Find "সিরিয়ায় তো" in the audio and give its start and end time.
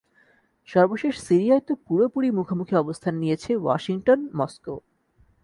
1.27-1.73